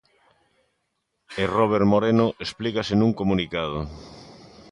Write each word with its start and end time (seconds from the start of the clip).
E 1.41 1.43
Robert 1.57 1.85
Moreno 1.93 2.27
explicase 2.45 2.93
nun 2.97 3.11
comunicado. 3.19 3.79